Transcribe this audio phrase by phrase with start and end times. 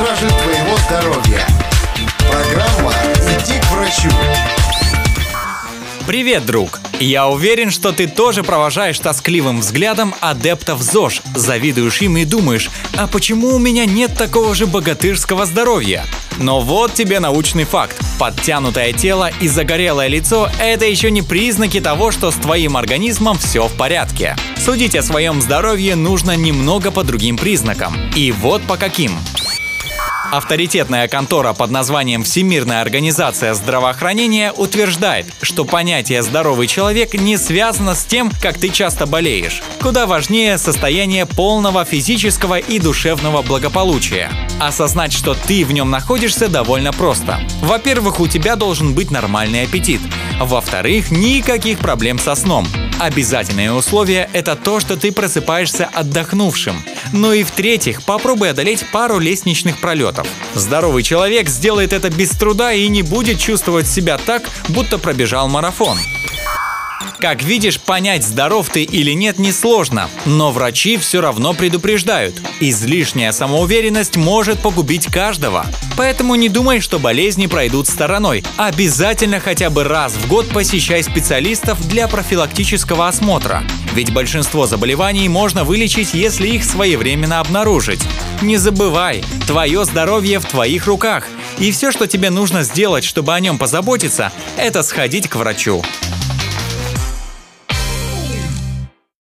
[0.00, 1.46] стражи твоего здоровья.
[2.30, 4.08] Программа «Иди к врачу».
[6.06, 6.80] Привет, друг!
[6.98, 13.06] Я уверен, что ты тоже провожаешь тоскливым взглядом адептов ЗОЖ, завидуешь им и думаешь, а
[13.06, 16.04] почему у меня нет такого же богатырского здоровья?
[16.38, 17.96] Но вот тебе научный факт.
[18.18, 23.66] Подтянутое тело и загорелое лицо– это еще не признаки того, что с твоим организмом все
[23.66, 24.36] в порядке.
[24.56, 27.94] Судить о своем здоровье нужно немного по другим признакам.
[28.16, 29.12] И вот по каким.
[30.30, 38.04] Авторитетная контора под названием Всемирная организация здравоохранения утверждает, что понятие «здоровый человек» не связано с
[38.04, 39.60] тем, как ты часто болеешь.
[39.82, 44.30] Куда важнее состояние полного физического и душевного благополучия.
[44.60, 47.40] Осознать, что ты в нем находишься, довольно просто.
[47.60, 50.00] Во-первых, у тебя должен быть нормальный аппетит.
[50.40, 52.66] Во-вторых, никаких проблем со сном.
[52.98, 56.82] Обязательное условие– это то, что ты просыпаешься отдохнувшим.
[57.12, 60.26] Ну и в-третьих, попробуй одолеть пару лестничных пролетов.
[60.54, 65.98] Здоровый человек сделает это без труда и не будет чувствовать себя так, будто пробежал марафон.
[67.18, 72.40] Как видишь, понять, здоров ты или нет, несложно, но врачи все равно предупреждают.
[72.60, 75.66] Излишняя самоуверенность может погубить каждого.
[75.96, 78.42] Поэтому не думай, что болезни пройдут стороной.
[78.56, 83.64] Обязательно хотя бы раз в год посещай специалистов для профилактического осмотра.
[83.94, 88.00] Ведь большинство заболеваний можно вылечить, если их своевременно обнаружить.
[88.40, 91.26] Не забывай, твое здоровье в твоих руках.
[91.58, 95.82] И все, что тебе нужно сделать, чтобы о нем позаботиться, это сходить к врачу.